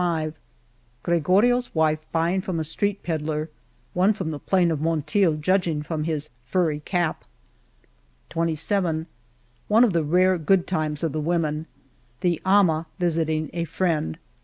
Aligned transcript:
2S 0.01 0.33
Gregoric^s 1.05 1.75
wife 1.75 2.07
buying 2.11 2.41
from 2.41 2.59
a 2.59 2.63
street 2.63 3.03
pedler 3.03 3.49
{one 3.93 4.13
from 4.13 4.31
the 4.31 4.39
plain 4.39 4.71
of 4.71 4.79
Monteil, 4.79 5.35
judging 5.39 5.83
from 5.83 6.05
his 6.05 6.31
furry 6.43 6.79
cap) 6.79 7.23
23 8.31 9.05
One 9.67 9.83
of 9.83 9.93
the 9.93 10.03
rare 10.03 10.39
good 10.39 10.65
times 10.65 11.03
of 11.03 11.11
the 11.11 11.21
women. 11.21 11.67
The" 12.21 12.41
ama" 12.59 12.87
visiting 12.99 13.51
a 13.53 13.65
friend. 13.65 14.17